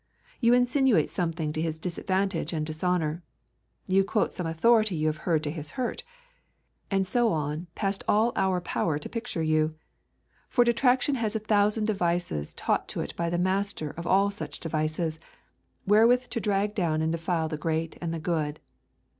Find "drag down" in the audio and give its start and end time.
16.41-17.03